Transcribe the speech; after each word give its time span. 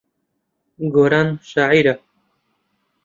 گۆران 0.95 1.27
شاعیرە. 1.49 1.93